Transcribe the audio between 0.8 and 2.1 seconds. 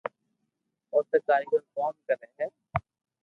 اوتي ڪاريگر ڪوم